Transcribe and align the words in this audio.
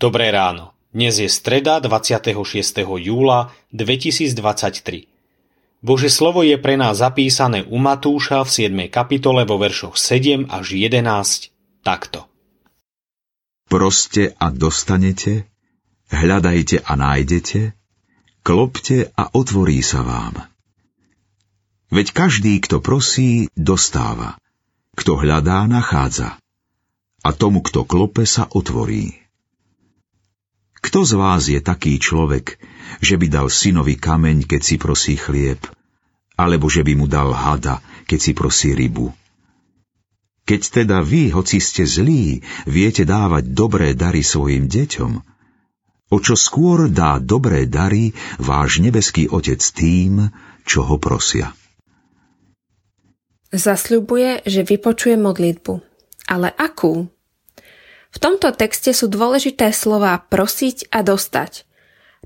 Dobré 0.00 0.32
ráno. 0.32 0.72
Dnes 0.96 1.20
je 1.20 1.28
streda 1.28 1.76
26. 1.76 2.32
júla 2.88 3.52
2023. 3.76 4.32
Bože 5.84 6.08
slovo 6.08 6.40
je 6.40 6.56
pre 6.56 6.80
nás 6.80 7.04
zapísané 7.04 7.68
u 7.68 7.76
Matúša 7.76 8.40
v 8.40 8.48
7. 8.48 8.88
kapitole 8.88 9.44
vo 9.44 9.60
veršoch 9.60 10.00
7 10.00 10.48
až 10.48 10.72
11 10.72 11.52
takto. 11.84 12.24
Proste 13.68 14.32
a 14.40 14.48
dostanete, 14.48 15.52
hľadajte 16.08 16.80
a 16.80 16.92
nájdete, 16.96 17.76
klopte 18.40 19.12
a 19.12 19.28
otvorí 19.36 19.84
sa 19.84 20.00
vám. 20.00 20.48
Veď 21.92 22.16
každý, 22.16 22.56
kto 22.64 22.80
prosí, 22.80 23.52
dostáva. 23.52 24.40
Kto 24.96 25.20
hľadá, 25.20 25.68
nachádza. 25.68 26.40
A 27.20 27.36
tomu, 27.36 27.60
kto 27.60 27.84
klope, 27.84 28.24
sa 28.24 28.48
otvorí. 28.48 29.28
Kto 30.80 31.04
z 31.04 31.12
vás 31.16 31.44
je 31.48 31.60
taký 31.60 32.00
človek, 32.00 32.56
že 33.04 33.20
by 33.20 33.26
dal 33.28 33.48
synovi 33.52 34.00
kameň, 34.00 34.48
keď 34.48 34.60
si 34.64 34.76
prosí 34.80 35.14
chlieb, 35.16 35.60
alebo 36.40 36.72
že 36.72 36.80
by 36.80 36.92
mu 36.96 37.06
dal 37.06 37.36
hada, 37.36 37.84
keď 38.08 38.18
si 38.18 38.32
prosí 38.32 38.72
rybu? 38.72 39.12
Keď 40.48 40.82
teda 40.82 41.04
vy, 41.04 41.30
hoci 41.30 41.62
ste 41.62 41.86
zlí, 41.86 42.42
viete 42.66 43.06
dávať 43.06 43.54
dobré 43.54 43.94
dary 43.94 44.24
svojim 44.24 44.66
deťom, 44.66 45.12
o 46.10 46.16
čo 46.18 46.34
skôr 46.34 46.90
dá 46.90 47.22
dobré 47.22 47.70
dary 47.70 48.10
váš 48.40 48.82
nebeský 48.82 49.30
Otec 49.30 49.62
tým, 49.62 50.26
čo 50.66 50.82
ho 50.82 50.98
prosia. 50.98 51.54
Zasľubuje, 53.50 54.46
že 54.46 54.62
vypočuje 54.62 55.18
modlitbu. 55.18 55.74
Ale 56.30 56.54
akú? 56.54 57.10
V 58.10 58.18
tomto 58.18 58.50
texte 58.50 58.90
sú 58.90 59.06
dôležité 59.06 59.70
slova 59.70 60.18
prosiť 60.18 60.90
a 60.90 61.06
dostať. 61.06 61.62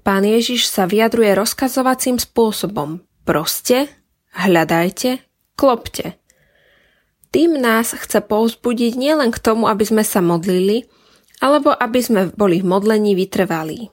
Pán 0.00 0.24
Ježiš 0.24 0.68
sa 0.68 0.88
vyjadruje 0.88 1.36
rozkazovacím 1.36 2.16
spôsobom. 2.16 3.04
Proste, 3.24 3.88
hľadajte, 4.32 5.20
klopte. 5.56 6.16
Tým 7.32 7.60
nás 7.60 7.92
chce 7.92 8.20
povzbudiť 8.24 8.96
nielen 8.96 9.32
k 9.32 9.42
tomu, 9.42 9.68
aby 9.68 9.84
sme 9.84 10.04
sa 10.04 10.24
modlili, 10.24 10.88
alebo 11.40 11.72
aby 11.72 12.00
sme 12.00 12.20
boli 12.32 12.64
v 12.64 12.68
modlení 12.68 13.12
vytrvalí. 13.12 13.92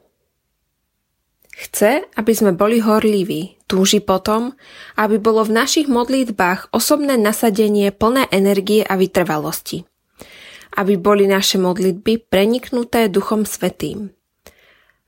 Chce, 1.51 2.07
aby 2.15 2.31
sme 2.31 2.55
boli 2.55 2.79
horliví, 2.79 3.59
túži 3.67 3.99
potom, 3.99 4.55
aby 4.95 5.19
bolo 5.19 5.43
v 5.43 5.59
našich 5.59 5.91
modlitbách 5.91 6.71
osobné 6.71 7.19
nasadenie 7.19 7.91
plné 7.91 8.31
energie 8.31 8.81
a 8.87 8.95
vytrvalosti 8.95 9.90
aby 10.77 10.95
boli 10.95 11.27
naše 11.27 11.59
modlitby 11.59 12.31
preniknuté 12.31 13.11
Duchom 13.11 13.43
Svetým. 13.43 14.11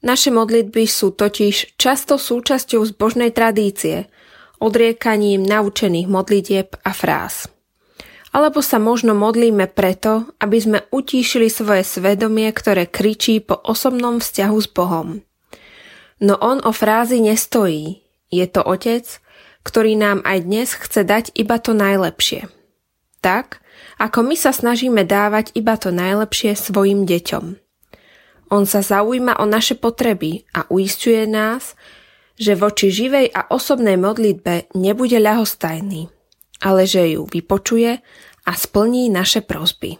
Naše 0.03 0.35
modlitby 0.35 0.83
sú 0.83 1.15
totiž 1.15 1.79
často 1.79 2.19
súčasťou 2.19 2.83
zbožnej 2.83 3.31
tradície, 3.31 4.11
odriekaním 4.59 5.47
naučených 5.47 6.07
modlitieb 6.11 6.67
a 6.83 6.91
fráz. 6.91 7.47
Alebo 8.35 8.59
sa 8.59 8.83
možno 8.83 9.15
modlíme 9.15 9.71
preto, 9.71 10.27
aby 10.43 10.57
sme 10.59 10.79
utíšili 10.91 11.47
svoje 11.47 11.87
svedomie, 11.87 12.51
ktoré 12.51 12.83
kričí 12.89 13.39
po 13.39 13.55
osobnom 13.55 14.19
vzťahu 14.19 14.57
s 14.59 14.67
Bohom. 14.67 15.23
No 16.19 16.35
on 16.39 16.59
o 16.67 16.75
frázi 16.75 17.23
nestojí. 17.23 18.03
Je 18.27 18.43
to 18.49 18.59
Otec, 18.59 19.23
ktorý 19.63 19.95
nám 19.95 20.19
aj 20.27 20.37
dnes 20.43 20.69
chce 20.75 21.07
dať 21.07 21.25
iba 21.39 21.55
to 21.63 21.71
najlepšie. 21.71 22.51
Tak, 23.23 23.62
ako 24.01 24.25
my 24.25 24.35
sa 24.37 24.51
snažíme 24.51 25.05
dávať 25.05 25.53
iba 25.57 25.77
to 25.77 25.93
najlepšie 25.93 26.57
svojim 26.57 27.05
deťom. 27.05 27.59
On 28.53 28.63
sa 28.69 28.85
zaujíma 28.85 29.41
o 29.41 29.45
naše 29.49 29.73
potreby 29.73 30.45
a 30.53 30.69
uistuje 30.69 31.25
nás, 31.25 31.73
že 32.37 32.53
voči 32.57 32.93
živej 32.93 33.33
a 33.33 33.49
osobnej 33.49 33.97
modlitbe 33.97 34.73
nebude 34.77 35.17
ľahostajný, 35.17 36.09
ale 36.61 36.85
že 36.85 37.17
ju 37.17 37.25
vypočuje 37.25 38.01
a 38.43 38.51
splní 38.53 39.09
naše 39.09 39.41
prosby. 39.41 39.97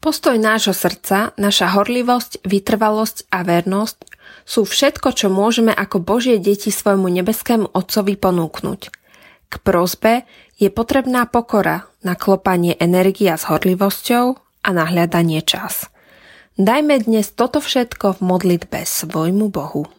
Postoj 0.00 0.40
nášho 0.40 0.72
srdca, 0.72 1.36
naša 1.36 1.76
horlivosť, 1.76 2.40
vytrvalosť 2.48 3.28
a 3.28 3.44
vernosť 3.44 3.98
sú 4.48 4.64
všetko, 4.64 5.12
čo 5.12 5.28
môžeme 5.28 5.76
ako 5.76 6.00
Božie 6.00 6.40
deti 6.40 6.72
svojmu 6.72 7.12
nebeskému 7.12 7.76
Otcovi 7.76 8.16
ponúknuť. 8.16 8.99
K 9.50 9.58
prosbe 9.58 10.22
je 10.54 10.70
potrebná 10.70 11.26
pokora, 11.26 11.90
naklopanie 12.06 12.78
energia 12.78 13.34
s 13.34 13.50
horlivosťou 13.50 14.38
a 14.38 14.68
nahľadanie 14.70 15.42
čas. 15.42 15.90
Dajme 16.54 17.02
dnes 17.02 17.34
toto 17.34 17.58
všetko 17.58 18.20
v 18.20 18.20
modlitbe 18.22 18.86
svojmu 18.86 19.50
Bohu. 19.50 19.90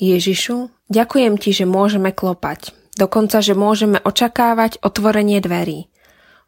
Ježišu, 0.00 0.72
ďakujem 0.88 1.36
Ti, 1.36 1.50
že 1.52 1.66
môžeme 1.68 2.16
klopať, 2.16 2.72
dokonca, 2.96 3.44
že 3.44 3.52
môžeme 3.52 4.00
očakávať 4.00 4.80
otvorenie 4.80 5.44
dverí. 5.44 5.92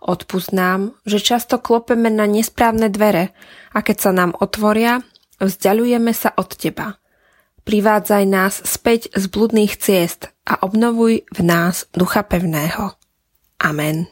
Odpust 0.01 0.57
nám, 0.57 0.97
že 1.05 1.21
často 1.21 1.61
klopeme 1.61 2.09
na 2.09 2.25
nesprávne 2.25 2.89
dvere 2.89 3.37
a 3.77 3.85
keď 3.85 3.97
sa 4.01 4.11
nám 4.17 4.33
otvoria, 4.39 5.05
vzdialujeme 5.45 6.17
sa 6.17 6.33
od 6.41 6.57
Teba– 6.57 6.97
privádzaj 7.71 8.25
nás 8.27 8.59
späť 8.67 9.15
z 9.15 9.31
bludných 9.31 9.79
ciest 9.79 10.35
a 10.50 10.66
obnovuj 10.66 11.22
v 11.31 11.41
nás 11.47 11.87
ducha 11.94 12.27
pevného. 12.27 12.99
Amen. 13.62 14.11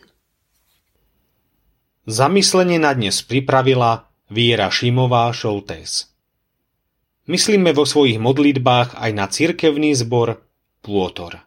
Zamyslenie 2.07 2.79
na 2.79 2.95
dnes 2.95 3.21
pripravila 3.27 4.07
Viera 4.31 4.71
Šimová 4.71 5.29
Šoltés. 5.35 6.07
Myslíme 7.29 7.75
vo 7.77 7.85
svojich 7.85 8.17
modlitbách 8.17 8.97
aj 8.97 9.11
na 9.13 9.27
cirkevný 9.29 9.93
zbor 9.93 10.41
Pôtor. 10.81 11.45